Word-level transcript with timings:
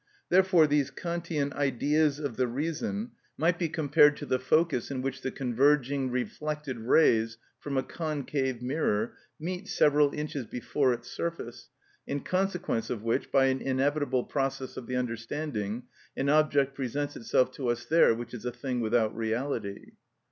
Therefore 0.29 0.65
these 0.65 0.89
Kantian 0.89 1.53
"Ideas 1.53 2.17
of 2.17 2.35
the 2.35 2.47
Reason" 2.47 3.11
might 3.37 3.59
be 3.59 3.69
compared 3.69 4.17
to 4.17 4.25
the 4.25 4.39
focus 4.39 4.89
in 4.89 5.03
which 5.03 5.21
the 5.21 5.29
converging 5.29 6.09
reflected 6.09 6.79
rays 6.79 7.37
from 7.59 7.77
a 7.77 7.83
concave 7.83 8.63
mirror 8.63 9.13
meet 9.39 9.67
several 9.67 10.11
inches 10.11 10.47
before 10.47 10.91
its 10.91 11.07
surface, 11.11 11.69
in 12.07 12.21
consequence 12.21 12.89
of 12.89 13.03
which, 13.03 13.31
by 13.31 13.45
an 13.45 13.61
inevitable 13.61 14.23
process 14.23 14.75
of 14.75 14.87
the 14.87 14.95
understanding, 14.95 15.83
an 16.17 16.29
object 16.29 16.73
presents 16.73 17.15
itself 17.15 17.51
to 17.51 17.67
us 17.67 17.85
there 17.85 18.15
which 18.15 18.33
is 18.33 18.43
a 18.43 18.51
thing 18.51 18.79
without 18.81 19.15
reality. 19.15 19.91